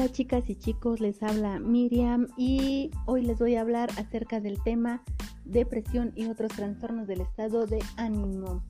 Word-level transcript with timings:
Hola 0.00 0.12
chicas 0.12 0.48
y 0.48 0.56
chicos, 0.56 0.98
les 0.98 1.22
habla 1.22 1.58
Miriam 1.58 2.26
y 2.38 2.90
hoy 3.04 3.20
les 3.20 3.38
voy 3.38 3.56
a 3.56 3.60
hablar 3.60 3.90
acerca 3.98 4.40
del 4.40 4.58
tema 4.62 5.02
depresión 5.44 6.14
y 6.16 6.24
otros 6.24 6.52
trastornos 6.52 7.06
del 7.06 7.20
estado 7.20 7.66
de 7.66 7.80
ánimo. 7.98 8.64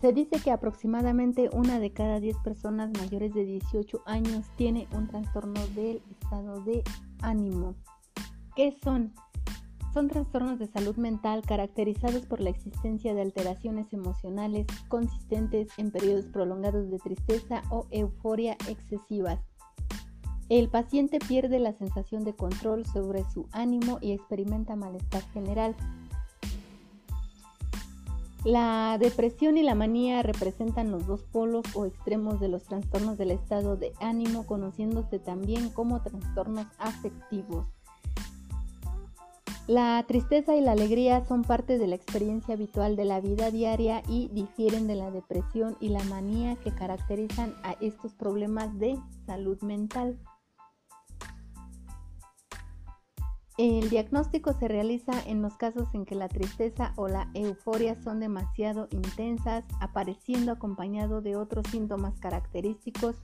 Se 0.00 0.12
dice 0.12 0.38
que 0.38 0.52
aproximadamente 0.52 1.50
una 1.52 1.80
de 1.80 1.92
cada 1.92 2.20
10 2.20 2.36
personas 2.44 2.92
mayores 2.96 3.34
de 3.34 3.44
18 3.44 4.00
años 4.06 4.46
tiene 4.56 4.86
un 4.92 5.08
trastorno 5.08 5.60
del 5.74 6.00
estado 6.12 6.60
de 6.60 6.84
ánimo. 7.20 7.74
¿Qué 8.54 8.78
son? 8.80 9.12
Son 9.92 10.08
trastornos 10.08 10.58
de 10.58 10.66
salud 10.68 10.96
mental 10.96 11.42
caracterizados 11.42 12.24
por 12.24 12.40
la 12.40 12.48
existencia 12.48 13.14
de 13.14 13.20
alteraciones 13.20 13.92
emocionales 13.92 14.66
consistentes 14.88 15.68
en 15.76 15.90
periodos 15.90 16.24
prolongados 16.26 16.90
de 16.90 16.98
tristeza 16.98 17.62
o 17.68 17.86
euforia 17.90 18.56
excesivas. 18.68 19.38
El 20.48 20.68
paciente 20.68 21.18
pierde 21.18 21.58
la 21.58 21.72
sensación 21.74 22.24
de 22.24 22.34
control 22.34 22.86
sobre 22.86 23.22
su 23.30 23.48
ánimo 23.52 23.98
y 24.00 24.12
experimenta 24.12 24.76
malestar 24.76 25.22
general. 25.32 25.76
La 28.44 28.96
depresión 28.98 29.56
y 29.58 29.62
la 29.62 29.74
manía 29.74 30.22
representan 30.22 30.90
los 30.90 31.06
dos 31.06 31.22
polos 31.22 31.64
o 31.74 31.84
extremos 31.84 32.40
de 32.40 32.48
los 32.48 32.64
trastornos 32.64 33.18
del 33.18 33.30
estado 33.30 33.76
de 33.76 33.92
ánimo, 34.00 34.46
conociéndose 34.46 35.18
también 35.18 35.68
como 35.68 36.02
trastornos 36.02 36.66
afectivos. 36.78 37.68
La 39.72 40.04
tristeza 40.06 40.54
y 40.54 40.60
la 40.60 40.72
alegría 40.72 41.24
son 41.24 41.44
parte 41.44 41.78
de 41.78 41.86
la 41.86 41.94
experiencia 41.94 42.52
habitual 42.52 42.94
de 42.94 43.06
la 43.06 43.22
vida 43.22 43.50
diaria 43.50 44.02
y 44.06 44.28
difieren 44.28 44.86
de 44.86 44.96
la 44.96 45.10
depresión 45.10 45.78
y 45.80 45.88
la 45.88 46.04
manía 46.04 46.56
que 46.56 46.74
caracterizan 46.74 47.54
a 47.62 47.72
estos 47.80 48.12
problemas 48.12 48.78
de 48.78 48.98
salud 49.24 49.58
mental. 49.62 50.18
El 53.56 53.88
diagnóstico 53.88 54.52
se 54.52 54.68
realiza 54.68 55.14
en 55.24 55.40
los 55.40 55.56
casos 55.56 55.88
en 55.94 56.04
que 56.04 56.16
la 56.16 56.28
tristeza 56.28 56.92
o 56.96 57.08
la 57.08 57.30
euforia 57.32 57.96
son 58.02 58.20
demasiado 58.20 58.88
intensas, 58.90 59.64
apareciendo 59.80 60.52
acompañado 60.52 61.22
de 61.22 61.36
otros 61.36 61.66
síntomas 61.68 62.20
característicos 62.20 63.16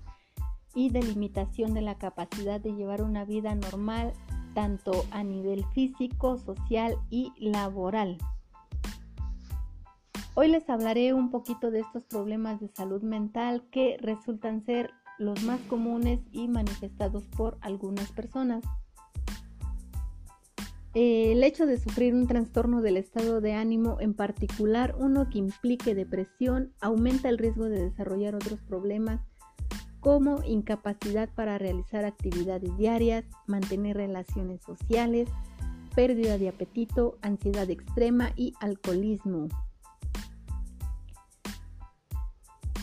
y 0.74 0.88
de 0.88 1.02
limitación 1.02 1.74
de 1.74 1.82
la 1.82 1.98
capacidad 1.98 2.58
de 2.58 2.72
llevar 2.72 3.02
una 3.02 3.26
vida 3.26 3.54
normal 3.54 4.14
tanto 4.58 5.06
a 5.12 5.22
nivel 5.22 5.64
físico, 5.66 6.36
social 6.36 6.96
y 7.10 7.32
laboral. 7.38 8.18
Hoy 10.34 10.48
les 10.48 10.68
hablaré 10.68 11.14
un 11.14 11.30
poquito 11.30 11.70
de 11.70 11.78
estos 11.78 12.02
problemas 12.06 12.58
de 12.58 12.66
salud 12.66 13.00
mental 13.02 13.62
que 13.70 13.98
resultan 14.00 14.64
ser 14.64 14.90
los 15.16 15.44
más 15.44 15.60
comunes 15.68 16.18
y 16.32 16.48
manifestados 16.48 17.22
por 17.36 17.56
algunas 17.60 18.10
personas. 18.10 18.64
El 20.92 21.44
hecho 21.44 21.64
de 21.64 21.78
sufrir 21.78 22.12
un 22.12 22.26
trastorno 22.26 22.82
del 22.82 22.96
estado 22.96 23.40
de 23.40 23.52
ánimo, 23.52 23.98
en 24.00 24.12
particular 24.12 24.96
uno 24.98 25.30
que 25.30 25.38
implique 25.38 25.94
depresión, 25.94 26.72
aumenta 26.80 27.28
el 27.28 27.38
riesgo 27.38 27.66
de 27.66 27.80
desarrollar 27.80 28.34
otros 28.34 28.60
problemas 28.62 29.20
como 30.08 30.42
incapacidad 30.42 31.28
para 31.34 31.58
realizar 31.58 32.06
actividades 32.06 32.74
diarias, 32.78 33.26
mantener 33.46 33.98
relaciones 33.98 34.62
sociales, 34.62 35.28
pérdida 35.94 36.38
de 36.38 36.48
apetito, 36.48 37.18
ansiedad 37.20 37.68
extrema 37.68 38.32
y 38.34 38.54
alcoholismo. 38.60 39.48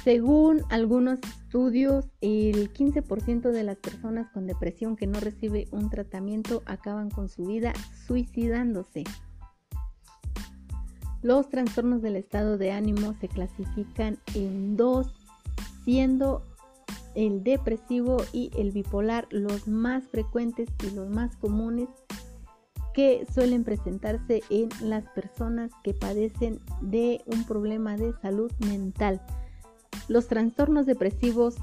Según 0.04 0.62
algunos 0.70 1.18
estudios, 1.18 2.06
el 2.22 2.72
15% 2.72 3.50
de 3.50 3.64
las 3.64 3.78
personas 3.78 4.30
con 4.30 4.46
depresión 4.46 4.96
que 4.96 5.08
no 5.08 5.20
recibe 5.20 5.68
un 5.72 5.90
tratamiento 5.90 6.62
acaban 6.68 7.10
con 7.10 7.28
su 7.28 7.44
vida 7.46 7.74
suicidándose. 8.06 9.04
Los 11.24 11.50
trastornos 11.50 12.04
del 12.04 12.18
estado 12.18 12.60
de 12.60 12.72
ánimo 12.72 13.16
se 13.20 13.30
clasifican 13.30 14.20
en 14.36 14.78
dos, 14.78 15.12
siendo 15.86 16.44
el 17.16 17.44
depresivo 17.44 18.18
y 18.32 18.52
el 18.58 18.72
bipolar 18.72 19.28
los 19.32 19.68
más 19.68 20.08
frecuentes 20.08 20.70
y 20.84 20.94
los 20.94 21.10
más 21.10 21.36
comunes 21.38 21.90
que 22.94 23.26
suelen 23.34 23.64
presentarse 23.64 24.42
en 24.50 24.70
las 24.82 25.04
personas 25.10 25.72
que 25.84 25.94
padecen 25.94 26.62
de 26.82 27.22
un 27.26 27.44
problema 27.46 27.98
de 27.98 28.14
salud 28.22 28.52
mental. 28.60 29.22
Los 30.08 30.28
trastornos 30.28 30.86
depresivos 30.86 31.56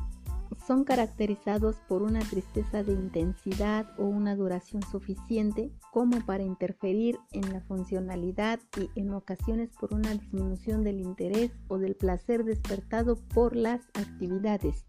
son 0.67 0.85
caracterizados 0.85 1.77
por 1.89 2.03
una 2.03 2.21
tristeza 2.21 2.83
de 2.83 2.93
intensidad 2.93 3.87
o 3.99 4.05
una 4.05 4.37
duración 4.37 4.83
suficiente 4.83 5.73
como 5.91 6.21
para 6.25 6.43
interferir 6.43 7.19
en 7.33 7.51
la 7.53 7.61
funcionalidad 7.63 8.61
y 8.79 8.91
en 9.01 9.13
ocasiones 9.13 9.71
por 9.81 9.95
una 9.95 10.13
disminución 10.13 10.85
del 10.85 11.01
interés 11.01 11.51
o 11.69 11.79
del 11.79 11.95
placer 11.95 12.45
despertado 12.45 13.17
por 13.35 13.57
las 13.57 13.81
actividades. 13.95 14.85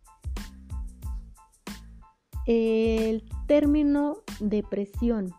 El 2.45 3.23
término 3.47 4.17
depresión. 4.39 5.33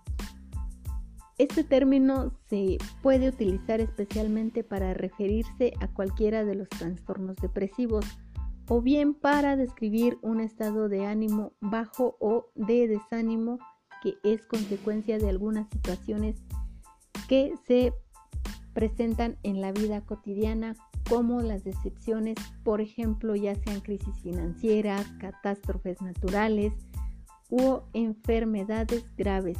Este 1.37 1.65
término 1.65 2.33
se 2.49 2.79
puede 3.03 3.29
utilizar 3.29 3.81
especialmente 3.81 4.63
para 4.63 4.95
referirse 4.95 5.73
a 5.81 5.89
cualquiera 5.89 6.45
de 6.45 6.55
los 6.55 6.69
trastornos 6.69 7.37
depresivos 7.37 8.07
o 8.69 8.81
bien 8.81 9.15
para 9.15 9.57
describir 9.57 10.17
un 10.23 10.41
estado 10.41 10.89
de 10.89 11.07
ánimo 11.07 11.53
bajo 11.61 12.17
o 12.21 12.47
de 12.55 12.89
desánimo 12.89 13.59
que 14.03 14.15
es 14.23 14.47
consecuencia 14.47 15.19
de 15.19 15.29
algunas 15.29 15.69
situaciones 15.71 16.37
que 17.29 17.55
se 17.67 17.93
presentan 18.73 19.37
en 19.43 19.61
la 19.61 19.73
vida 19.73 20.01
cotidiana 20.03 20.75
como 21.09 21.43
las 21.43 21.65
decepciones, 21.65 22.37
por 22.65 22.81
ejemplo, 22.81 23.37
ya 23.37 23.55
sean 23.55 23.81
crisis 23.81 24.17
financieras, 24.23 25.07
catástrofes 25.19 26.01
naturales, 26.01 26.73
u 27.51 27.81
enfermedades 27.93 29.05
graves, 29.17 29.59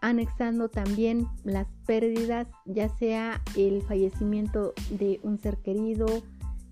anexando 0.00 0.68
también 0.68 1.26
las 1.44 1.66
pérdidas, 1.86 2.48
ya 2.64 2.88
sea 2.88 3.42
el 3.56 3.82
fallecimiento 3.82 4.72
de 4.90 5.20
un 5.22 5.38
ser 5.38 5.58
querido, 5.58 6.06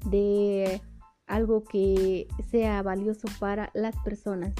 de 0.06 0.80
algo 1.26 1.62
que 1.64 2.26
sea 2.50 2.82
valioso 2.82 3.28
para 3.38 3.70
las 3.74 3.96
personas. 4.04 4.54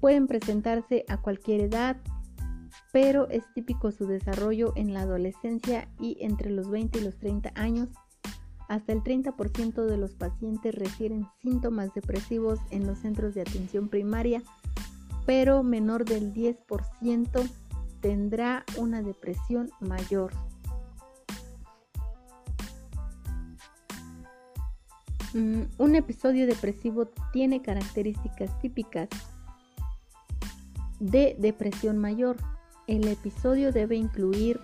Pueden 0.00 0.26
presentarse 0.26 1.04
a 1.08 1.20
cualquier 1.20 1.60
edad, 1.62 1.96
pero 2.92 3.28
es 3.28 3.42
típico 3.54 3.90
su 3.90 4.06
desarrollo 4.06 4.72
en 4.76 4.94
la 4.94 5.02
adolescencia 5.02 5.88
y 6.00 6.16
entre 6.20 6.50
los 6.50 6.70
20 6.70 6.98
y 6.98 7.02
los 7.02 7.18
30 7.18 7.52
años. 7.54 7.88
Hasta 8.72 8.94
el 8.94 9.02
30% 9.02 9.84
de 9.84 9.98
los 9.98 10.14
pacientes 10.14 10.74
refieren 10.74 11.26
síntomas 11.42 11.92
depresivos 11.92 12.58
en 12.70 12.86
los 12.86 13.00
centros 13.00 13.34
de 13.34 13.42
atención 13.42 13.88
primaria 13.88 14.42
pero 15.26 15.62
menor 15.62 16.06
del 16.06 16.32
10% 16.32 17.50
tendrá 18.00 18.64
una 18.78 19.02
depresión 19.02 19.70
mayor. 19.80 20.32
Mm, 25.34 25.64
un 25.76 25.94
episodio 25.94 26.46
depresivo 26.46 27.08
tiene 27.30 27.60
características 27.60 28.58
típicas 28.62 29.10
de 30.98 31.36
depresión 31.38 31.98
mayor. 31.98 32.38
El 32.86 33.06
episodio 33.06 33.70
debe 33.70 33.96
incluir 33.96 34.58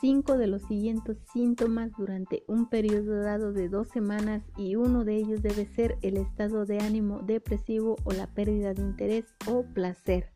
cinco 0.00 0.36
de 0.36 0.46
los 0.46 0.62
siguientes 0.62 1.18
síntomas 1.32 1.90
durante 1.96 2.44
un 2.46 2.68
periodo 2.68 3.22
dado 3.22 3.52
de 3.52 3.68
dos 3.68 3.88
semanas 3.88 4.42
y 4.56 4.76
uno 4.76 5.04
de 5.04 5.16
ellos 5.16 5.42
debe 5.42 5.66
ser 5.66 5.98
el 6.02 6.16
estado 6.16 6.66
de 6.66 6.80
ánimo 6.80 7.20
depresivo 7.20 7.96
o 8.04 8.12
la 8.12 8.26
pérdida 8.26 8.74
de 8.74 8.82
interés 8.82 9.24
o 9.46 9.64
placer. 9.64 10.30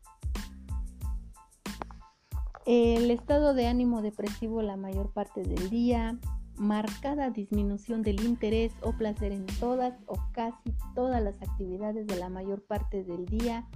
El 2.67 3.11
estado 3.11 3.55
de 3.55 3.67
ánimo 3.67 4.03
depresivo 4.03 4.63
la 4.63 4.77
mayor 4.77 5.13
parte 5.13 5.43
del 5.43 5.71
día, 5.71 6.19
marcada 6.57 7.31
disminución 7.31 8.03
del 8.03 8.23
interés 8.23 8.73
o 8.83 8.93
placer 8.93 9.33
en 9.33 9.47
todas 9.59 9.95
o 10.07 10.17
casi 10.33 10.75
todas 10.95 11.23
las 11.23 11.41
actividades 11.43 12.07
de 12.07 12.17
la 12.17 12.29
mayor 12.29 12.63
parte 12.63 13.03
del 13.03 13.25
día, 13.27 13.67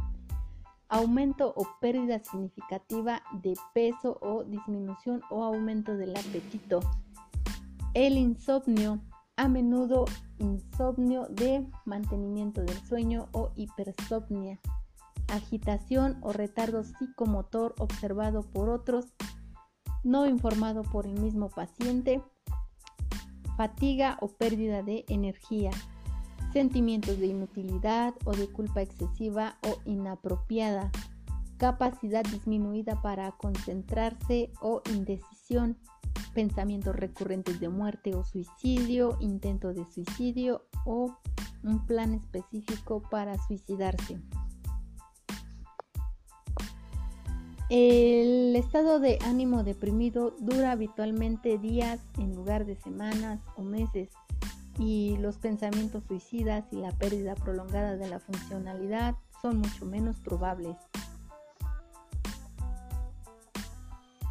aumento 0.95 1.53
o 1.57 1.67
pérdida 1.81 2.21
significativa 2.21 3.21
de 3.43 3.55
peso 3.75 4.17
o 4.21 4.45
disminución 4.45 5.23
o 5.29 5.43
aumento 5.43 5.97
del 5.97 6.17
apetito. 6.17 6.79
El 7.95 8.17
insomnio, 8.17 9.01
a 9.37 9.49
menudo 9.49 10.05
insomnio 10.39 11.27
de 11.31 11.67
mantenimiento 11.85 12.63
del 12.63 12.79
sueño 12.87 13.29
o 13.33 13.51
hipersomnia. 13.57 14.61
Agitación 15.27 16.17
o 16.23 16.33
retardo 16.33 16.85
psicomotor 16.85 17.75
observado 17.81 18.43
por 18.43 18.69
otros, 18.69 19.07
no 20.05 20.27
informado 20.27 20.83
por 20.83 21.07
el 21.07 21.21
mismo 21.21 21.49
paciente. 21.49 22.23
Fatiga 23.57 24.17
o 24.21 24.29
pérdida 24.29 24.85
de 24.85 25.05
energía 25.09 25.73
sentimientos 26.55 27.19
de 27.19 27.27
inutilidad 27.27 28.15
o 28.25 28.33
de 28.33 28.47
culpa 28.47 28.81
excesiva 28.81 29.59
o 29.67 29.81
inapropiada, 29.85 30.93
capacidad 31.59 32.23
disminuida 32.23 33.03
para 33.03 33.33
concentrarse 33.33 34.53
o 34.61 34.81
indecisión, 34.89 35.77
pensamientos 36.33 36.95
recurrentes 36.95 37.59
de 37.59 37.69
muerte 37.69 38.15
o 38.15 38.23
suicidio, 38.23 39.19
intento 39.19 39.75
de 39.75 39.85
suicidio 39.91 40.63
o 40.87 41.19
un 41.65 41.85
plan 41.87 42.15
específico 42.15 43.03
para 43.11 43.37
suicidarse. 43.49 44.21
El 47.69 48.55
estado 48.55 49.01
de 49.01 49.19
ánimo 49.25 49.65
deprimido 49.65 50.37
dura 50.39 50.71
habitualmente 50.71 51.59
días 51.59 51.99
en 52.17 52.37
lugar 52.37 52.65
de 52.65 52.77
semanas 52.77 53.41
o 53.57 53.63
meses 53.63 54.11
y 54.79 55.17
los 55.19 55.39
pensamientos 55.39 56.05
suicidas 56.05 56.65
y 56.73 56.77
la 56.77 56.93
pérdida 56.93 57.35
prolongada 57.35 57.97
de 57.97 58.09
la 58.09 58.21
funcionalidad 58.21 59.15
son 59.41 59.59
mucho 59.59 59.85
menos 59.87 60.21
probables. 60.21 60.77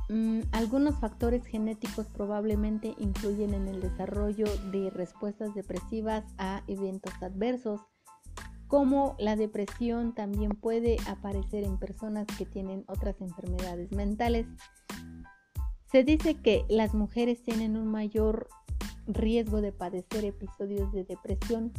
Mm, 0.09 0.41
algunos 0.51 0.99
factores 0.99 1.45
genéticos 1.45 2.07
probablemente 2.07 2.93
influyen 2.99 3.53
en 3.53 3.67
el 3.67 3.81
desarrollo 3.81 4.45
de 4.71 4.89
respuestas 4.89 5.55
depresivas 5.55 6.25
a 6.37 6.61
eventos 6.67 7.13
adversos, 7.21 7.81
como 8.67 9.15
la 9.17 9.35
depresión 9.35 10.13
también 10.13 10.51
puede 10.51 10.97
aparecer 11.07 11.63
en 11.63 11.77
personas 11.77 12.27
que 12.37 12.45
tienen 12.45 12.83
otras 12.87 13.21
enfermedades 13.21 13.91
mentales. 13.91 14.45
Se 15.91 16.03
dice 16.03 16.35
que 16.35 16.65
las 16.69 16.93
mujeres 16.93 17.43
tienen 17.43 17.77
un 17.77 17.87
mayor 17.87 18.49
riesgo 19.07 19.61
de 19.61 19.71
padecer 19.71 20.25
episodios 20.25 20.91
de 20.91 21.03
depresión, 21.03 21.71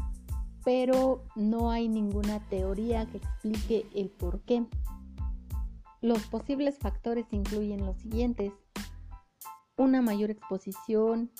pero 0.65 1.25
no 1.37 1.71
hay 1.71 1.89
ninguna 1.89 2.41
teoría 2.49 3.07
que 3.07 3.19
explique 3.19 3.87
el 3.95 4.11
por 4.11 4.41
qué. 4.43 4.67
Los 6.01 6.27
posibles 6.27 6.79
factores 6.79 7.27
incluyen 7.31 7.87
los 7.87 7.97
siguientes. 7.99 8.53
Una 9.77 10.03
mayor 10.03 10.31
exposición 10.31 11.31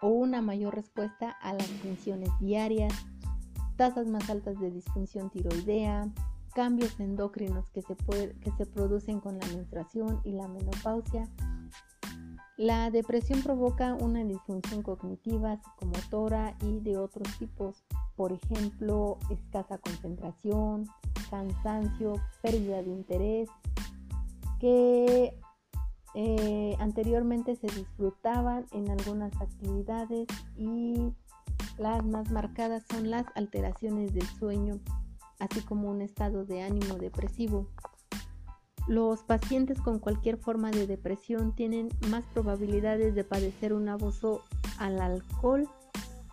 o 0.00 0.08
una 0.08 0.42
mayor 0.42 0.74
respuesta 0.74 1.30
a 1.40 1.52
las 1.52 1.66
funciones 1.66 2.30
diarias, 2.40 2.92
tasas 3.76 4.06
más 4.06 4.28
altas 4.30 4.58
de 4.60 4.70
disfunción 4.70 5.30
tiroidea, 5.30 6.08
cambios 6.54 6.98
endocrinos 7.00 7.68
que 7.70 7.82
se, 7.82 7.96
que 8.40 8.50
se 8.56 8.66
producen 8.66 9.20
con 9.20 9.38
la 9.38 9.46
menstruación 9.48 10.20
y 10.24 10.32
la 10.32 10.48
menopausia. 10.48 11.28
La 12.56 12.90
depresión 12.90 13.42
provoca 13.42 13.92
una 13.92 14.24
disfunción 14.24 14.82
cognitiva, 14.82 15.60
psicomotora 15.60 16.56
y 16.62 16.80
de 16.80 16.96
otros 16.96 17.28
tipos, 17.38 17.84
por 18.16 18.32
ejemplo, 18.32 19.18
escasa 19.28 19.76
concentración, 19.76 20.86
cansancio, 21.28 22.14
pérdida 22.40 22.82
de 22.82 22.90
interés, 22.90 23.48
que 24.58 25.38
eh, 26.14 26.76
anteriormente 26.78 27.56
se 27.56 27.66
disfrutaban 27.66 28.64
en 28.72 28.90
algunas 28.90 29.38
actividades 29.38 30.26
y 30.56 31.12
las 31.76 32.06
más 32.06 32.30
marcadas 32.30 32.84
son 32.90 33.10
las 33.10 33.26
alteraciones 33.34 34.14
del 34.14 34.26
sueño, 34.38 34.80
así 35.40 35.60
como 35.60 35.90
un 35.90 36.00
estado 36.00 36.46
de 36.46 36.62
ánimo 36.62 36.94
depresivo. 36.94 37.68
Los 38.86 39.22
pacientes 39.22 39.80
con 39.80 39.98
cualquier 39.98 40.36
forma 40.36 40.70
de 40.70 40.86
depresión 40.86 41.52
tienen 41.54 41.88
más 42.08 42.24
probabilidades 42.32 43.14
de 43.14 43.24
padecer 43.24 43.72
un 43.72 43.88
abuso 43.88 44.42
al 44.78 45.00
alcohol 45.00 45.68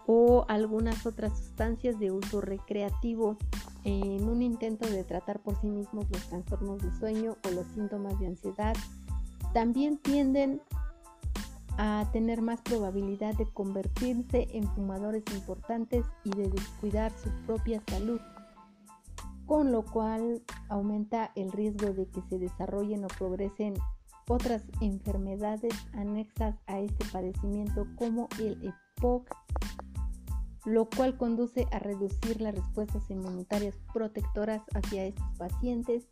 o 0.05 0.45
algunas 0.47 1.05
otras 1.05 1.37
sustancias 1.37 1.99
de 1.99 2.11
uso 2.11 2.41
recreativo 2.41 3.37
en 3.85 4.27
un 4.27 4.41
intento 4.41 4.87
de 4.89 5.03
tratar 5.03 5.39
por 5.39 5.59
sí 5.59 5.67
mismos 5.67 6.05
los 6.11 6.21
trastornos 6.29 6.81
de 6.81 6.91
sueño 6.99 7.37
o 7.45 7.51
los 7.51 7.65
síntomas 7.67 8.19
de 8.19 8.27
ansiedad, 8.27 8.75
también 9.53 9.97
tienden 9.97 10.61
a 11.77 12.07
tener 12.13 12.41
más 12.41 12.61
probabilidad 12.61 13.35
de 13.35 13.45
convertirse 13.51 14.47
en 14.51 14.67
fumadores 14.75 15.23
importantes 15.33 16.05
y 16.23 16.29
de 16.29 16.49
descuidar 16.49 17.11
su 17.11 17.29
propia 17.45 17.81
salud, 17.87 18.21
con 19.45 19.71
lo 19.71 19.83
cual 19.83 20.41
aumenta 20.69 21.31
el 21.35 21.51
riesgo 21.51 21.93
de 21.93 22.07
que 22.07 22.21
se 22.29 22.39
desarrollen 22.39 23.05
o 23.05 23.07
progresen 23.07 23.73
otras 24.27 24.63
enfermedades 24.79 25.73
anexas 25.93 26.55
a 26.67 26.79
este 26.79 27.05
padecimiento 27.11 27.85
como 27.97 28.29
el 28.39 28.73
EPOC 28.97 29.35
lo 30.65 30.89
cual 30.89 31.17
conduce 31.17 31.67
a 31.71 31.79
reducir 31.79 32.41
las 32.41 32.55
respuestas 32.55 33.09
inmunitarias 33.09 33.75
protectoras 33.93 34.61
hacia 34.73 35.05
estos 35.05 35.25
pacientes. 35.37 36.07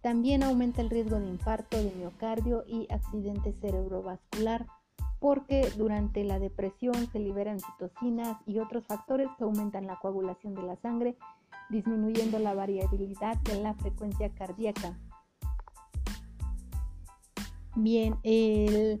También 0.00 0.42
aumenta 0.42 0.80
el 0.80 0.88
riesgo 0.88 1.20
de 1.20 1.28
infarto 1.28 1.76
de 1.76 1.92
miocardio 1.94 2.64
y 2.66 2.86
accidente 2.90 3.52
cerebrovascular 3.60 4.66
porque 5.18 5.70
durante 5.76 6.24
la 6.24 6.38
depresión 6.38 6.94
se 7.12 7.18
liberan 7.18 7.60
citocinas 7.60 8.38
y 8.46 8.58
otros 8.58 8.86
factores 8.86 9.28
que 9.36 9.44
aumentan 9.44 9.86
la 9.86 9.96
coagulación 9.96 10.54
de 10.54 10.62
la 10.62 10.76
sangre, 10.76 11.18
disminuyendo 11.70 12.38
la 12.38 12.54
variabilidad 12.54 13.36
de 13.38 13.62
la 13.62 13.74
frecuencia 13.74 14.28
cardíaca. 14.30 14.98
Bien, 17.76 18.16
el 18.22 18.98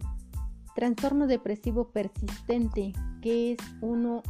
trastorno 0.74 1.26
depresivo 1.26 1.90
persistente, 1.90 2.92
que 3.20 3.52
es 3.52 3.58
uno 3.80 4.22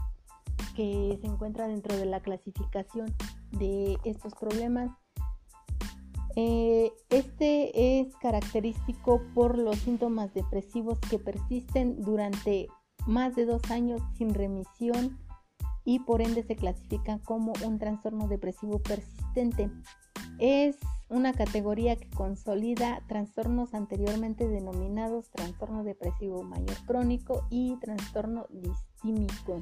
que 0.74 1.18
se 1.20 1.26
encuentra 1.26 1.68
dentro 1.68 1.96
de 1.96 2.06
la 2.06 2.20
clasificación 2.20 3.14
de 3.52 3.98
estos 4.04 4.34
problemas. 4.34 4.90
Eh, 6.36 6.92
este 7.10 8.00
es 8.00 8.16
característico 8.16 9.20
por 9.34 9.58
los 9.58 9.76
síntomas 9.78 10.32
depresivos 10.32 10.98
que 11.10 11.18
persisten 11.18 12.00
durante 12.02 12.68
más 13.06 13.34
de 13.34 13.46
dos 13.46 13.70
años 13.70 14.00
sin 14.16 14.32
remisión 14.32 15.18
y 15.90 15.98
por 15.98 16.22
ende 16.22 16.44
se 16.44 16.54
clasifica 16.54 17.18
como 17.24 17.52
un 17.66 17.80
trastorno 17.80 18.28
depresivo 18.28 18.78
persistente. 18.78 19.72
Es 20.38 20.76
una 21.08 21.32
categoría 21.32 21.96
que 21.96 22.08
consolida 22.10 23.02
trastornos 23.08 23.74
anteriormente 23.74 24.46
denominados 24.46 25.30
trastorno 25.30 25.82
depresivo 25.82 26.44
mayor 26.44 26.76
crónico 26.86 27.44
y 27.50 27.74
trastorno 27.80 28.46
distímico. 28.50 29.58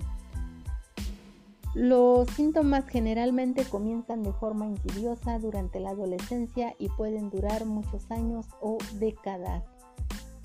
Los 1.74 2.28
síntomas 2.32 2.86
generalmente 2.86 3.64
comienzan 3.64 4.22
de 4.22 4.34
forma 4.34 4.66
insidiosa 4.66 5.38
durante 5.38 5.80
la 5.80 5.90
adolescencia 5.92 6.74
y 6.78 6.90
pueden 6.90 7.30
durar 7.30 7.64
muchos 7.64 8.10
años 8.10 8.44
o 8.60 8.76
décadas. 8.98 9.64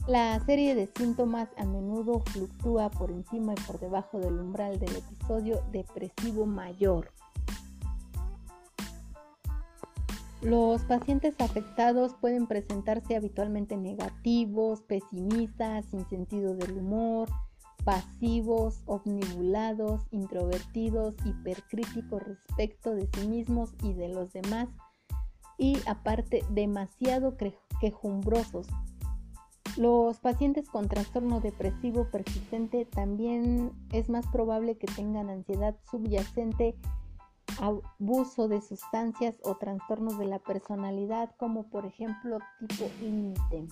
La 0.07 0.37
serie 0.45 0.75
de 0.75 0.91
síntomas 0.97 1.47
a 1.55 1.63
menudo 1.63 2.19
fluctúa 2.19 2.89
por 2.89 3.09
encima 3.09 3.53
y 3.53 3.61
por 3.61 3.79
debajo 3.79 4.19
del 4.19 4.37
umbral 4.37 4.77
del 4.77 4.97
episodio 4.97 5.63
depresivo 5.71 6.45
mayor. 6.45 7.09
Los 10.41 10.81
pacientes 10.81 11.35
afectados 11.39 12.15
pueden 12.19 12.47
presentarse 12.47 13.15
habitualmente 13.15 13.77
negativos, 13.77 14.81
pesimistas, 14.81 15.85
sin 15.85 16.05
sentido 16.09 16.53
del 16.53 16.79
humor, 16.79 17.29
pasivos, 17.85 18.83
omnibulados, 18.85 20.01
introvertidos, 20.11 21.15
hipercríticos 21.23 22.21
respecto 22.23 22.93
de 22.93 23.07
sí 23.13 23.25
mismos 23.25 23.73
y 23.81 23.93
de 23.93 24.09
los 24.09 24.33
demás 24.33 24.67
y 25.57 25.77
aparte 25.87 26.43
demasiado 26.49 27.37
quejumbrosos. 27.79 28.67
Los 29.75 30.19
pacientes 30.19 30.69
con 30.69 30.87
trastorno 30.87 31.39
depresivo 31.39 32.05
persistente 32.11 32.85
también 32.85 33.71
es 33.91 34.07
más 34.07 34.27
probable 34.27 34.77
que 34.77 34.85
tengan 34.85 35.31
ansiedad 35.31 35.75
subyacente, 35.89 36.75
abuso 37.59 38.47
de 38.47 38.61
sustancias 38.61 39.35
o 39.43 39.55
trastornos 39.55 40.19
de 40.19 40.25
la 40.25 40.37
personalidad 40.37 41.31
como 41.37 41.63
por 41.69 41.87
ejemplo 41.87 42.37
tipo 42.59 42.87
límite. 43.01 43.67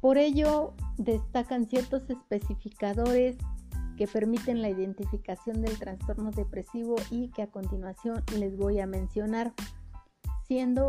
Por 0.00 0.16
ello, 0.18 0.72
destacan 0.96 1.66
ciertos 1.66 2.08
especificadores 2.08 3.36
que 3.96 4.06
permiten 4.06 4.62
la 4.62 4.70
identificación 4.70 5.62
del 5.62 5.78
trastorno 5.78 6.30
depresivo 6.30 6.96
y 7.10 7.28
que 7.30 7.42
a 7.42 7.50
continuación 7.50 8.22
les 8.38 8.56
voy 8.56 8.78
a 8.78 8.86
mencionar, 8.86 9.52
siendo 10.46 10.86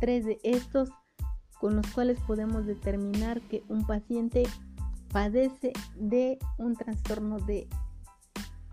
tres 0.00 0.24
de 0.24 0.38
estos 0.42 0.90
con 1.60 1.76
los 1.76 1.86
cuales 1.88 2.18
podemos 2.20 2.66
determinar 2.66 3.40
que 3.42 3.62
un 3.68 3.86
paciente 3.86 4.44
padece 5.12 5.72
de 5.94 6.38
un 6.58 6.74
trastorno 6.74 7.38
de 7.38 7.68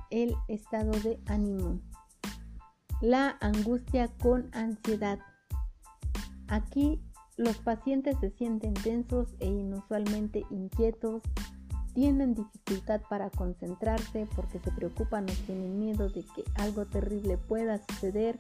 el 0.10 0.36
estado 0.48 0.92
de 0.92 1.20
ánimo. 1.26 1.82
La 3.02 3.38
angustia 3.42 4.08
con 4.20 4.50
ansiedad. 4.54 5.20
Aquí 6.48 7.02
los 7.36 7.58
pacientes 7.58 8.18
se 8.20 8.32
sienten 8.32 8.74
tensos 8.74 9.36
e 9.40 9.48
inusualmente 9.48 10.46
inquietos, 10.50 11.22
tienen 11.94 12.36
dificultad 12.36 13.02
para 13.10 13.30
concentrarse 13.30 14.28
porque 14.36 14.60
se 14.60 14.72
preocupan 14.72 15.26
o 15.26 15.34
tienen 15.46 15.80
miedo 15.80 16.10
de 16.10 16.24
que 16.24 16.44
algo 16.56 16.86
terrible 16.86 17.38
pueda 17.38 17.82
suceder 17.90 18.40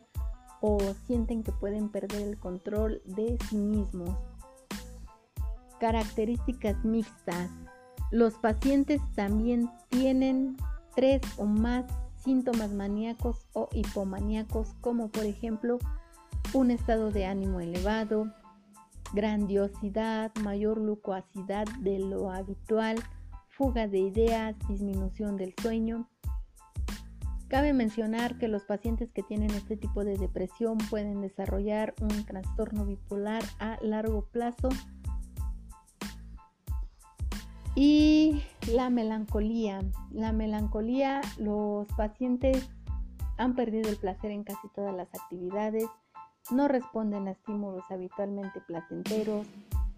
o 0.62 0.80
sienten 1.06 1.44
que 1.44 1.52
pueden 1.52 1.90
perder 1.90 2.22
el 2.22 2.40
control 2.40 3.02
de 3.06 3.38
sí 3.50 3.58
mismos. 3.58 4.16
Características 5.80 6.84
mixtas. 6.84 7.50
Los 8.12 8.36
pacientes 8.36 9.02
también 9.16 9.70
tienen 9.90 10.58
tres 10.96 11.22
o 11.38 11.46
más 11.46 11.86
síntomas 12.16 12.72
maníacos 12.72 13.46
o 13.54 13.70
hipomaníacos 13.72 14.74
como 14.82 15.10
por 15.10 15.26
ejemplo 15.26 15.78
un 16.54 16.72
estado 16.72 17.12
de 17.12 17.26
ánimo 17.26 17.60
elevado, 17.60 18.34
grandiosidad, 19.14 20.34
mayor 20.44 20.78
locuacidad 20.80 21.66
de 21.80 22.00
lo 22.00 22.32
habitual, 22.32 22.98
fuga 23.50 23.88
de 23.88 24.00
ideas, 24.00 24.56
disminución 24.68 25.38
del 25.38 25.54
sueño. 25.62 26.10
Cabe 27.48 27.72
mencionar 27.72 28.38
que 28.38 28.50
los 28.50 28.64
pacientes 28.64 29.10
que 29.12 29.24
tienen 29.24 29.52
este 29.52 29.78
tipo 29.78 30.04
de 30.04 30.18
depresión 30.18 30.78
pueden 30.90 31.22
desarrollar 31.22 31.96
un 32.02 32.26
trastorno 32.26 32.86
bipolar 32.86 33.44
a 33.60 33.78
largo 33.82 34.26
plazo. 34.26 34.70
Y 37.74 38.44
la 38.74 38.90
melancolía. 38.90 39.80
La 40.12 40.34
melancolía, 40.34 41.22
los 41.38 41.88
pacientes 41.96 42.70
han 43.38 43.56
perdido 43.56 43.90
el 43.90 43.98
placer 43.98 44.32
en 44.32 44.44
casi 44.44 44.68
todas 44.76 44.94
las 44.94 45.08
actividades, 45.14 45.86
no 46.52 46.68
responden 46.68 47.28
a 47.28 47.32
estímulos 47.32 47.84
habitualmente 47.90 48.62
placenteros, 48.62 49.48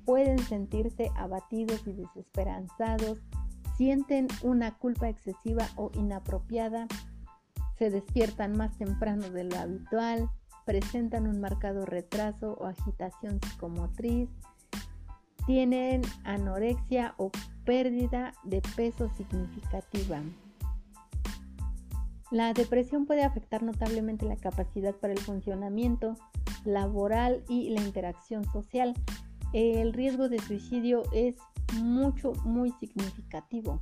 pueden 0.05 0.39
sentirse 0.39 1.09
abatidos 1.15 1.85
y 1.87 1.93
desesperanzados, 1.93 3.21
sienten 3.77 4.27
una 4.43 4.77
culpa 4.77 5.07
excesiva 5.07 5.67
o 5.77 5.89
inapropiada, 5.93 6.87
se 7.79 7.89
despiertan 7.89 8.57
más 8.57 8.77
temprano 8.77 9.29
de 9.29 9.45
lo 9.45 9.57
habitual, 9.57 10.29
presentan 10.65 11.25
un 11.25 11.39
marcado 11.39 11.85
retraso 11.85 12.57
o 12.59 12.67
agitación 12.67 13.39
psicomotriz, 13.39 14.29
tienen 15.47 16.01
anorexia 16.25 17.15
o 17.17 17.31
pérdida 17.65 18.33
de 18.43 18.61
peso 18.75 19.09
significativa. 19.15 20.21
La 22.31 22.53
depresión 22.53 23.07
puede 23.07 23.23
afectar 23.23 23.63
notablemente 23.63 24.25
la 24.25 24.35
capacidad 24.35 24.93
para 24.93 25.13
el 25.13 25.19
funcionamiento 25.19 26.15
laboral 26.65 27.43
y 27.47 27.69
la 27.69 27.81
interacción 27.81 28.43
social. 28.51 28.93
El 29.53 29.93
riesgo 29.93 30.29
de 30.29 30.37
suicidio 30.37 31.03
es 31.13 31.37
mucho, 31.81 32.33
muy 32.43 32.71
significativo. 32.73 33.81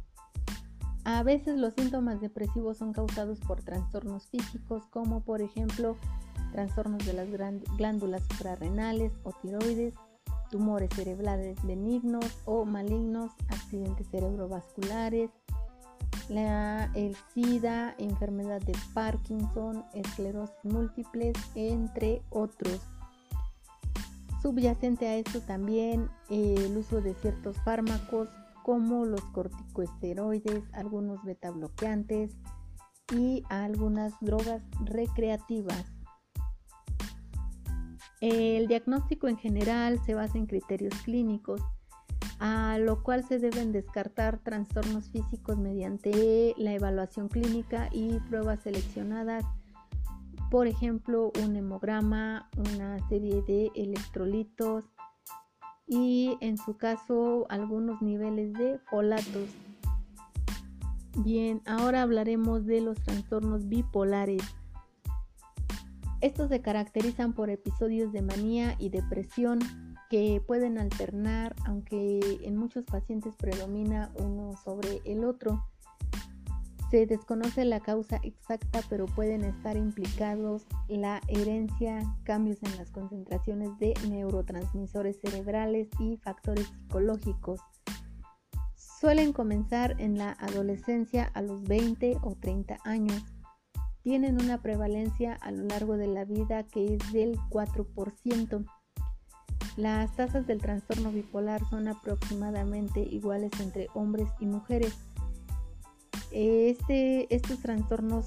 A 1.07 1.23
veces 1.23 1.57
los 1.57 1.73
síntomas 1.73 2.19
depresivos 2.19 2.79
son 2.79 2.91
causados 2.91 3.39
por 3.39 3.63
trastornos 3.63 4.27
físicos 4.27 4.83
como 4.87 5.21
por 5.21 5.41
ejemplo 5.41 5.95
trastornos 6.51 7.05
de 7.05 7.13
las 7.13 7.29
glándulas 7.77 8.23
suprarrenales 8.29 9.13
o 9.23 9.31
tiroides, 9.31 9.93
tumores 10.51 10.89
cerebrales 10.93 11.65
benignos 11.65 12.25
o 12.43 12.65
malignos, 12.65 13.31
accidentes 13.47 14.05
cerebrovasculares, 14.09 15.29
la, 16.27 16.91
el 16.93 17.15
SIDA, 17.33 17.95
enfermedad 17.99 18.59
de 18.59 18.75
Parkinson, 18.93 19.85
esclerosis 19.93 20.57
múltiples, 20.63 21.37
entre 21.55 22.21
otros. 22.31 22.81
Subyacente 24.41 25.07
a 25.07 25.15
esto 25.15 25.39
también 25.39 26.09
el 26.29 26.75
uso 26.75 26.99
de 26.99 27.13
ciertos 27.13 27.55
fármacos 27.61 28.27
como 28.67 29.05
los 29.05 29.21
corticosteroides, 29.31 30.61
algunos 30.73 31.23
beta 31.23 31.51
bloqueantes 31.51 32.35
y 33.15 33.41
algunas 33.47 34.13
drogas 34.19 34.61
recreativas. 34.83 35.85
El 38.19 38.67
diagnóstico 38.67 39.29
en 39.29 39.37
general 39.37 40.01
se 40.05 40.15
basa 40.15 40.37
en 40.37 40.47
criterios 40.47 40.93
clínicos, 41.05 41.61
a 42.39 42.77
lo 42.77 43.03
cual 43.03 43.23
se 43.23 43.39
deben 43.39 43.71
descartar 43.71 44.39
trastornos 44.39 45.11
físicos 45.11 45.57
mediante 45.57 46.53
la 46.57 46.73
evaluación 46.73 47.29
clínica 47.29 47.87
y 47.93 48.19
pruebas 48.27 48.63
seleccionadas 48.63 49.45
por 50.49 50.67
ejemplo, 50.67 51.33
un 51.43 51.57
hemograma, 51.57 52.49
una 52.57 53.05
serie 53.09 53.41
de 53.41 53.69
electrolitos 53.75 54.85
y 55.87 56.37
en 56.41 56.57
su 56.57 56.75
caso 56.77 57.45
algunos 57.49 58.01
niveles 58.01 58.53
de 58.53 58.79
folatos. 58.89 59.49
Bien, 61.23 61.61
ahora 61.65 62.03
hablaremos 62.03 62.65
de 62.65 62.81
los 62.81 63.01
trastornos 63.01 63.67
bipolares. 63.67 64.43
Estos 66.21 66.49
se 66.49 66.61
caracterizan 66.61 67.33
por 67.33 67.49
episodios 67.49 68.11
de 68.11 68.21
manía 68.21 68.75
y 68.79 68.89
depresión 68.89 69.59
que 70.09 70.41
pueden 70.45 70.77
alternar, 70.77 71.55
aunque 71.65 72.39
en 72.43 72.55
muchos 72.55 72.85
pacientes 72.85 73.33
predomina 73.35 74.11
uno 74.19 74.55
sobre 74.63 75.01
el 75.05 75.23
otro. 75.23 75.65
Se 76.89 77.05
desconoce 77.05 77.65
la 77.65 77.81
causa 77.81 78.17
exacta, 78.23 78.79
pero 78.89 79.07
pueden 79.07 79.43
estar 79.43 79.75
implicados 79.75 80.65
la 80.87 81.19
herencia, 81.27 82.01
cambios 82.23 82.63
en 82.63 82.77
las 82.77 82.91
concentraciones 82.91 83.77
de 83.77 83.93
neurotransmisores 84.07 85.19
cerebrales 85.19 85.89
y 85.99 86.15
factores 86.17 86.65
psicológicos. 86.67 87.59
Suelen 88.75 89.33
comenzar 89.33 89.99
en 89.99 90.17
la 90.17 90.31
adolescencia 90.39 91.25
a 91.33 91.41
los 91.41 91.61
20 91.63 92.19
o 92.21 92.35
30 92.35 92.77
años. 92.85 93.21
Tienen 94.01 94.41
una 94.41 94.61
prevalencia 94.61 95.33
a 95.33 95.51
lo 95.51 95.65
largo 95.65 95.97
de 95.97 96.07
la 96.07 96.23
vida 96.23 96.63
que 96.63 96.95
es 96.95 97.11
del 97.11 97.37
4%. 97.49 98.65
Las 99.75 100.15
tasas 100.15 100.47
del 100.47 100.61
trastorno 100.61 101.11
bipolar 101.11 101.61
son 101.69 101.89
aproximadamente 101.89 103.01
iguales 103.01 103.51
entre 103.59 103.87
hombres 103.93 104.29
y 104.39 104.45
mujeres. 104.45 104.97
Este, 106.31 107.33
estos 107.33 107.59
trastornos 107.59 108.25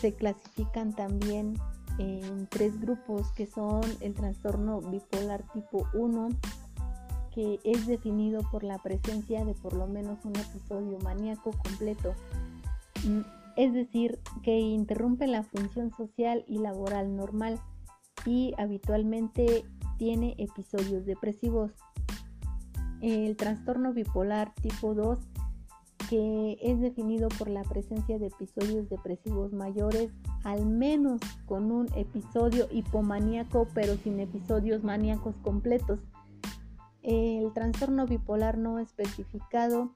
se 0.00 0.14
clasifican 0.14 0.92
también 0.94 1.54
en 1.98 2.46
tres 2.48 2.80
grupos 2.80 3.30
que 3.32 3.46
son 3.46 3.82
el 4.00 4.14
trastorno 4.14 4.80
bipolar 4.80 5.44
tipo 5.52 5.86
1, 5.94 6.28
que 7.32 7.58
es 7.64 7.86
definido 7.86 8.42
por 8.50 8.64
la 8.64 8.78
presencia 8.78 9.44
de 9.44 9.54
por 9.54 9.74
lo 9.74 9.86
menos 9.86 10.24
un 10.24 10.36
episodio 10.36 10.98
maníaco 11.00 11.50
completo, 11.62 12.14
mm, 13.04 13.20
es 13.56 13.72
decir, 13.72 14.18
que 14.42 14.58
interrumpe 14.58 15.26
la 15.26 15.42
función 15.42 15.92
social 15.92 16.44
y 16.48 16.58
laboral 16.58 17.16
normal 17.16 17.60
y 18.26 18.52
habitualmente 18.58 19.64
tiene 19.98 20.34
episodios 20.38 21.06
depresivos. 21.06 21.72
El 23.00 23.36
trastorno 23.36 23.92
bipolar 23.92 24.52
tipo 24.54 24.94
2 24.94 25.18
que 26.08 26.58
es 26.60 26.80
definido 26.80 27.28
por 27.28 27.48
la 27.48 27.62
presencia 27.62 28.18
de 28.18 28.26
episodios 28.26 28.88
depresivos 28.88 29.52
mayores, 29.52 30.10
al 30.44 30.66
menos 30.66 31.20
con 31.46 31.70
un 31.72 31.88
episodio 31.94 32.68
hipomaníaco, 32.70 33.66
pero 33.74 33.96
sin 33.96 34.20
episodios 34.20 34.82
maníacos 34.84 35.34
completos. 35.42 36.00
El 37.02 37.52
trastorno 37.52 38.06
bipolar 38.06 38.56
no 38.56 38.78
especificado 38.78 39.90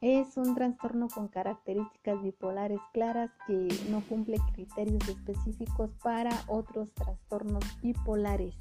es 0.00 0.36
un 0.36 0.54
trastorno 0.54 1.08
con 1.08 1.28
características 1.28 2.22
bipolares 2.22 2.80
claras 2.92 3.30
que 3.46 3.68
no 3.90 4.02
cumple 4.08 4.38
criterios 4.52 5.08
específicos 5.08 5.90
para 6.02 6.30
otros 6.46 6.88
trastornos 6.94 7.64
bipolares. 7.82 8.54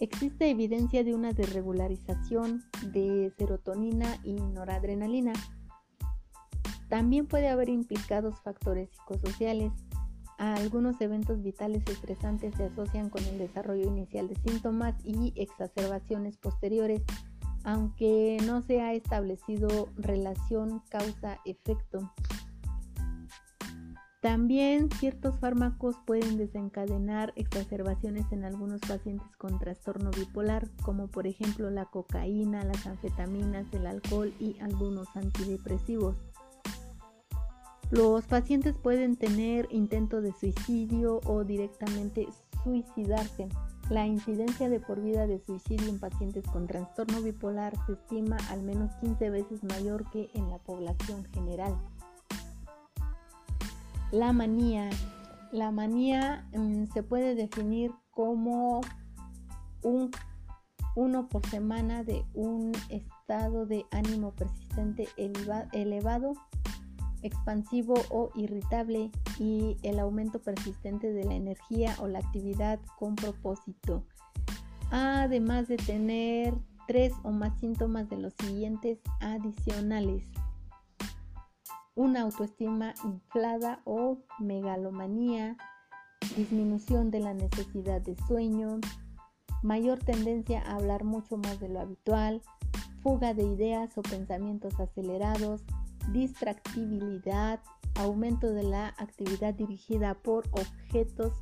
Existe 0.00 0.48
evidencia 0.48 1.02
de 1.02 1.12
una 1.12 1.32
desregularización 1.32 2.62
de 2.92 3.32
serotonina 3.36 4.18
y 4.22 4.34
noradrenalina. 4.34 5.32
También 6.88 7.26
puede 7.26 7.48
haber 7.48 7.68
implicados 7.68 8.40
factores 8.42 8.90
psicosociales. 8.90 9.72
Algunos 10.38 11.00
eventos 11.00 11.42
vitales 11.42 11.82
estresantes 11.88 12.54
se 12.54 12.66
asocian 12.66 13.10
con 13.10 13.24
el 13.24 13.38
desarrollo 13.38 13.88
inicial 13.88 14.28
de 14.28 14.36
síntomas 14.36 14.94
y 15.02 15.32
exacerbaciones 15.34 16.36
posteriores, 16.36 17.02
aunque 17.64 18.36
no 18.46 18.62
se 18.62 18.80
ha 18.80 18.94
establecido 18.94 19.88
relación 19.96 20.80
causa-efecto. 20.90 22.12
También 24.20 24.90
ciertos 24.90 25.38
fármacos 25.38 25.94
pueden 26.04 26.38
desencadenar 26.38 27.32
exacerbaciones 27.36 28.26
en 28.32 28.44
algunos 28.44 28.80
pacientes 28.80 29.28
con 29.36 29.60
trastorno 29.60 30.10
bipolar, 30.10 30.68
como 30.82 31.06
por 31.06 31.28
ejemplo 31.28 31.70
la 31.70 31.84
cocaína, 31.84 32.64
las 32.64 32.84
anfetaminas, 32.88 33.72
el 33.72 33.86
alcohol 33.86 34.34
y 34.40 34.58
algunos 34.58 35.06
antidepresivos. 35.14 36.16
Los 37.92 38.26
pacientes 38.26 38.74
pueden 38.74 39.14
tener 39.16 39.68
intento 39.70 40.20
de 40.20 40.32
suicidio 40.32 41.20
o 41.24 41.44
directamente 41.44 42.26
suicidarse. 42.64 43.48
La 43.88 44.04
incidencia 44.04 44.68
de 44.68 44.80
por 44.80 45.00
vida 45.00 45.28
de 45.28 45.38
suicidio 45.38 45.88
en 45.88 46.00
pacientes 46.00 46.44
con 46.46 46.66
trastorno 46.66 47.22
bipolar 47.22 47.72
se 47.86 47.92
estima 47.92 48.36
al 48.50 48.62
menos 48.62 48.94
15 48.96 49.30
veces 49.30 49.62
mayor 49.62 50.10
que 50.10 50.28
en 50.34 50.50
la 50.50 50.58
población 50.58 51.24
general. 51.32 51.78
La 54.10 54.32
manía. 54.32 54.90
La 55.52 55.70
manía 55.70 56.46
mm, 56.52 56.86
se 56.92 57.02
puede 57.02 57.34
definir 57.34 57.92
como 58.10 58.80
un 59.82 60.10
uno 60.98 61.28
por 61.28 61.46
semana 61.46 62.02
de 62.02 62.24
un 62.34 62.72
estado 62.88 63.66
de 63.66 63.86
ánimo 63.92 64.32
persistente 64.32 65.06
elevado, 65.72 66.32
expansivo 67.22 67.94
o 68.10 68.30
irritable 68.34 69.12
y 69.38 69.76
el 69.84 70.00
aumento 70.00 70.40
persistente 70.42 71.12
de 71.12 71.24
la 71.24 71.34
energía 71.34 71.94
o 72.00 72.08
la 72.08 72.18
actividad 72.18 72.80
con 72.98 73.14
propósito, 73.14 74.04
además 74.90 75.68
de 75.68 75.76
tener 75.76 76.52
tres 76.88 77.12
o 77.22 77.30
más 77.30 77.56
síntomas 77.60 78.08
de 78.08 78.16
los 78.16 78.34
siguientes 78.40 78.98
adicionales. 79.20 80.26
Una 81.98 82.20
autoestima 82.22 82.94
inflada 83.02 83.80
o 83.84 84.18
megalomanía, 84.38 85.56
disminución 86.36 87.10
de 87.10 87.18
la 87.18 87.34
necesidad 87.34 88.00
de 88.00 88.14
sueño, 88.28 88.78
mayor 89.64 89.98
tendencia 89.98 90.62
a 90.62 90.76
hablar 90.76 91.02
mucho 91.02 91.38
más 91.38 91.58
de 91.58 91.68
lo 91.68 91.80
habitual, 91.80 92.40
fuga 93.02 93.34
de 93.34 93.42
ideas 93.42 93.98
o 93.98 94.02
pensamientos 94.02 94.78
acelerados, 94.78 95.64
distractibilidad, 96.12 97.58
aumento 97.96 98.52
de 98.52 98.62
la 98.62 98.94
actividad 98.98 99.54
dirigida 99.54 100.14
por 100.14 100.46
objetos, 100.52 101.32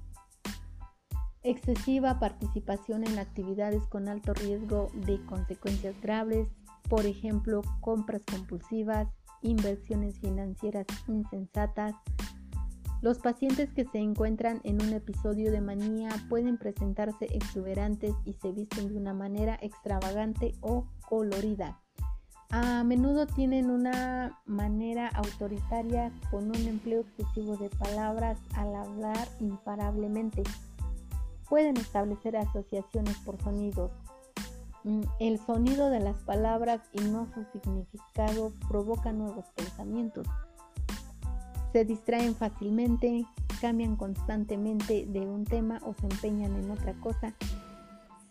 excesiva 1.42 2.18
participación 2.18 3.06
en 3.06 3.18
actividades 3.18 3.86
con 3.88 4.08
alto 4.08 4.32
riesgo 4.32 4.88
de 4.94 5.22
consecuencias 5.26 6.00
graves, 6.00 6.48
por 6.88 7.04
ejemplo, 7.04 7.60
compras 7.82 8.22
compulsivas, 8.24 9.08
inversiones 9.46 10.18
financieras 10.18 10.86
insensatas, 11.08 11.94
los 13.02 13.18
pacientes 13.18 13.72
que 13.74 13.84
se 13.84 13.98
encuentran 13.98 14.60
en 14.64 14.82
un 14.82 14.92
episodio 14.92 15.52
de 15.52 15.60
manía 15.60 16.08
pueden 16.28 16.56
presentarse 16.56 17.26
exuberantes 17.26 18.14
y 18.24 18.32
se 18.32 18.52
visten 18.52 18.88
de 18.88 18.96
una 18.96 19.12
manera 19.12 19.58
extravagante 19.60 20.54
o 20.60 20.86
colorida. 21.08 21.78
A 22.50 22.84
menudo 22.84 23.26
tienen 23.26 23.70
una 23.70 24.40
manera 24.46 25.08
autoritaria 25.08 26.10
con 26.30 26.48
un 26.48 26.66
empleo 26.66 27.00
excesivo 27.02 27.56
de 27.56 27.68
palabras 27.70 28.38
al 28.54 28.74
hablar 28.74 29.28
imparablemente. 29.40 30.42
Pueden 31.48 31.76
establecer 31.76 32.36
asociaciones 32.36 33.16
por 33.18 33.40
sonidos. 33.42 33.92
Mm, 34.86 35.02
el 35.20 35.38
sonido 35.38 35.90
de 35.90 36.00
las 36.00 36.16
palabras 36.22 36.80
y 36.92 37.00
no 37.00 37.28
su 37.34 37.44
significado 37.52 38.54
provoca 38.68 39.12
nuevos 39.12 39.44
pensamientos 39.54 40.26
se 41.76 41.84
distraen 41.84 42.34
fácilmente, 42.34 43.26
cambian 43.60 43.96
constantemente 43.96 45.04
de 45.04 45.20
un 45.20 45.44
tema 45.44 45.78
o 45.84 45.92
se 45.92 46.06
empeñan 46.06 46.56
en 46.56 46.70
otra 46.70 46.94
cosa. 47.00 47.34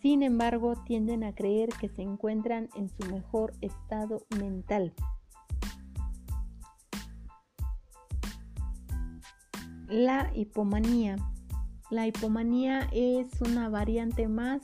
Sin 0.02 0.24
embargo, 0.24 0.74
tienden 0.84 1.24
a 1.24 1.36
creer 1.36 1.70
que 1.80 1.88
se 1.88 2.02
encuentran 2.02 2.70
en 2.76 2.90
su 2.90 3.06
mejor 3.06 3.54
estado 3.62 4.26
mental. 4.40 4.96
La 9.88 10.32
hipomanía. 10.34 11.16
La 11.92 12.08
hipomanía 12.08 12.90
es 12.92 13.28
una 13.42 13.70
variante 13.70 14.28
más 14.28 14.64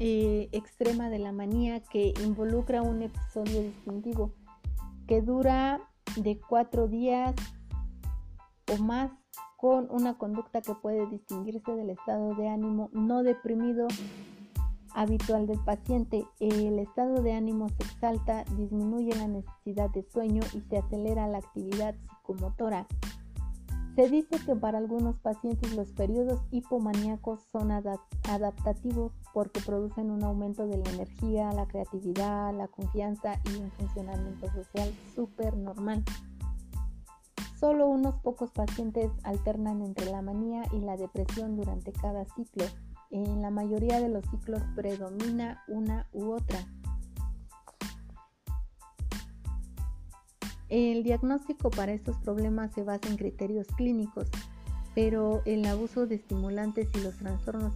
eh, 0.00 0.48
extrema 0.52 1.08
de 1.08 1.18
la 1.18 1.32
manía 1.32 1.80
que 1.80 2.14
involucra 2.24 2.82
un 2.82 3.02
episodio 3.02 3.62
distintivo 3.62 4.32
que 5.06 5.22
dura 5.22 5.80
de 6.16 6.40
cuatro 6.40 6.88
días 6.88 7.34
o 8.72 8.82
más 8.82 9.10
con 9.56 9.88
una 9.90 10.18
conducta 10.18 10.60
que 10.60 10.74
puede 10.74 11.06
distinguirse 11.06 11.72
del 11.72 11.90
estado 11.90 12.34
de 12.34 12.48
ánimo 12.48 12.90
no 12.92 13.22
deprimido 13.22 13.86
habitual 14.94 15.46
del 15.46 15.58
paciente. 15.60 16.24
El 16.40 16.78
estado 16.78 17.22
de 17.22 17.32
ánimo 17.32 17.68
se 17.68 17.84
exalta, 17.84 18.44
disminuye 18.56 19.14
la 19.16 19.28
necesidad 19.28 19.90
de 19.90 20.02
sueño 20.10 20.42
y 20.54 20.60
se 20.62 20.78
acelera 20.78 21.26
la 21.28 21.38
actividad 21.38 21.94
psicomotora. 21.94 22.86
Se 23.94 24.08
dice 24.08 24.36
que 24.44 24.56
para 24.56 24.78
algunos 24.78 25.16
pacientes 25.20 25.72
los 25.76 25.92
periodos 25.92 26.40
hipomaníacos 26.50 27.40
son 27.52 27.70
adaptativos 27.70 29.12
porque 29.32 29.60
producen 29.60 30.10
un 30.10 30.24
aumento 30.24 30.66
de 30.66 30.78
la 30.78 30.90
energía, 30.90 31.52
la 31.52 31.66
creatividad, 31.68 32.52
la 32.52 32.66
confianza 32.66 33.40
y 33.44 33.60
un 33.60 33.70
funcionamiento 33.70 34.50
social 34.52 34.92
súper 35.14 35.56
normal. 35.56 36.02
Solo 37.56 37.86
unos 37.86 38.16
pocos 38.16 38.50
pacientes 38.50 39.12
alternan 39.22 39.80
entre 39.80 40.10
la 40.10 40.22
manía 40.22 40.64
y 40.72 40.80
la 40.80 40.96
depresión 40.96 41.56
durante 41.56 41.92
cada 41.92 42.24
ciclo. 42.34 42.64
En 43.10 43.42
la 43.42 43.50
mayoría 43.50 44.00
de 44.00 44.08
los 44.08 44.24
ciclos 44.26 44.60
predomina 44.74 45.62
una 45.68 46.08
u 46.12 46.32
otra. 46.32 46.58
El 50.74 51.04
diagnóstico 51.04 51.70
para 51.70 51.92
estos 51.92 52.16
problemas 52.16 52.72
se 52.72 52.82
basa 52.82 53.08
en 53.08 53.16
criterios 53.16 53.68
clínicos, 53.76 54.26
pero 54.92 55.40
el 55.44 55.64
abuso 55.66 56.08
de 56.08 56.16
estimulantes 56.16 56.88
y 56.94 57.00
los 57.00 57.16
trastornos 57.16 57.74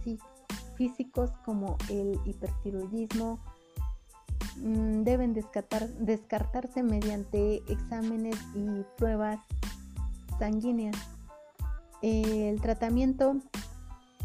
físicos 0.75 1.31
como 1.45 1.77
el 1.89 2.19
hipertiroidismo 2.25 3.39
mm, 4.57 5.03
deben 5.03 5.33
descartarse 5.33 6.83
mediante 6.83 7.63
exámenes 7.71 8.35
y 8.53 8.83
pruebas 8.97 9.39
sanguíneas. 10.37 10.97
El 12.01 12.59
tratamiento 12.59 13.37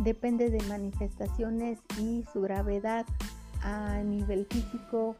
depende 0.01 0.51
de 0.51 0.61
manifestaciones 0.65 1.79
y 2.01 2.25
su 2.33 2.41
gravedad 2.41 3.07
a 3.63 4.03
nivel 4.03 4.47
físico, 4.47 5.15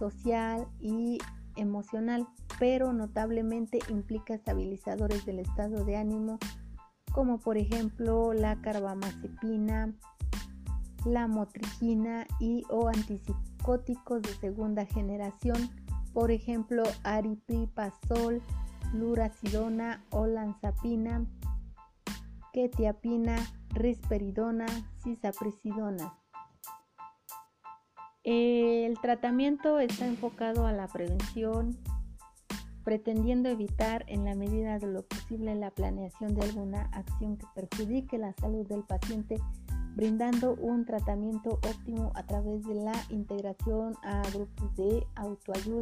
social 0.00 0.66
y 0.80 1.18
emocional 1.54 2.26
pero 2.62 2.92
notablemente 2.92 3.80
implica 3.88 4.34
estabilizadores 4.34 5.26
del 5.26 5.40
estado 5.40 5.84
de 5.84 5.96
ánimo, 5.96 6.38
como 7.10 7.40
por 7.40 7.58
ejemplo 7.58 8.32
la 8.34 8.60
carbamazepina, 8.60 9.92
la 11.04 11.26
motrigina 11.26 12.24
y 12.38 12.62
o 12.70 12.86
antipsicóticos 12.86 14.22
de 14.22 14.28
segunda 14.34 14.86
generación, 14.86 15.70
por 16.12 16.30
ejemplo 16.30 16.84
aripiprazol, 17.02 18.40
luracidona 18.94 20.04
o 20.10 20.28
lanzapina, 20.28 21.26
ketiapina, 22.52 23.38
risperidona, 23.70 24.66
cisaprisidona. 25.02 26.14
El 28.22 28.96
tratamiento 29.00 29.80
está 29.80 30.06
enfocado 30.06 30.64
a 30.64 30.70
la 30.70 30.86
prevención, 30.86 31.76
pretendiendo 32.84 33.48
evitar 33.48 34.04
en 34.08 34.24
la 34.24 34.34
medida 34.34 34.78
de 34.78 34.86
lo 34.86 35.02
posible 35.02 35.54
la 35.54 35.70
planeación 35.70 36.34
de 36.34 36.42
alguna 36.42 36.82
acción 36.92 37.36
que 37.36 37.46
perjudique 37.54 38.18
la 38.18 38.32
salud 38.34 38.66
del 38.66 38.82
paciente, 38.82 39.36
brindando 39.94 40.54
un 40.54 40.84
tratamiento 40.84 41.50
óptimo 41.50 42.12
a 42.14 42.24
través 42.24 42.64
de 42.66 42.74
la 42.74 42.94
integración 43.10 43.94
a 44.02 44.22
grupos 44.32 44.74
de 44.76 45.06
autoayuda 45.14 45.72